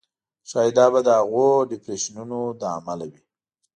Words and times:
ښایي 0.49 0.71
دا 0.77 0.85
به 0.93 0.99
د 1.07 1.09
هغو 1.19 1.47
ډېپریشنونو 1.71 2.37
له 2.59 2.67
امله 2.77 3.05
وي. 3.11 3.21